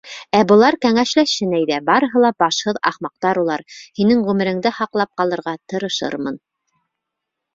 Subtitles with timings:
[0.35, 3.63] Ә былар кәңәшләшһен әйҙә, барыһы ла башһыҙ ахмаҡтар улар.
[3.99, 6.41] һинең ғүмереңде һаҡлап ҡалырға тырышырмын.